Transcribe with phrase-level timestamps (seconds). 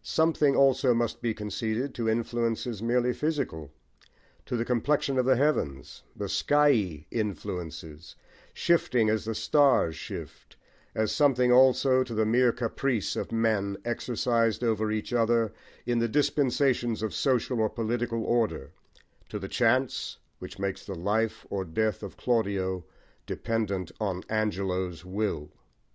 [0.00, 3.70] Something also must be conceded to influences merely physical,
[4.46, 8.16] to the complexion of the heavens, the skyey influences,
[8.54, 10.56] shifting as the stars shift;
[10.94, 15.52] as something also to the mere caprice of men exercised over each other
[15.84, 18.72] in the dispensations of social or political order,
[19.28, 22.86] to the chance which makes the life or death of Claudio
[23.26, 25.50] dependent on Angelo's will.